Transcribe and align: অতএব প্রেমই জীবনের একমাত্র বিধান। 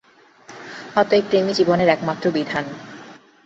অতএব 0.95 1.23
প্রেমই 1.29 1.53
জীবনের 1.53 1.89
একমাত্র 1.89 2.25
বিধান। 2.31 2.65